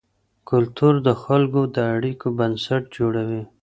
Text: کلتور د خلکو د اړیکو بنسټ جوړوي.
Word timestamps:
کلتور 0.49 0.93
د 1.07 1.09
خلکو 1.23 1.61
د 1.75 1.77
اړیکو 1.95 2.27
بنسټ 2.39 2.83
جوړوي. 2.97 3.43